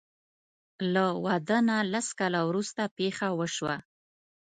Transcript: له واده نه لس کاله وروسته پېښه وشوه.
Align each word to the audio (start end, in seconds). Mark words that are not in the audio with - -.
له 0.93 1.05
واده 1.25 1.57
نه 1.69 1.77
لس 1.93 2.07
کاله 2.19 2.41
وروسته 2.49 2.81
پېښه 2.97 3.27
وشوه. 3.39 3.75